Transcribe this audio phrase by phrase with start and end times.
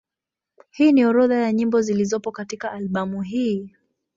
[0.69, 3.75] Hii ni orodha ya nyimbo zilizopo katika albamu hii.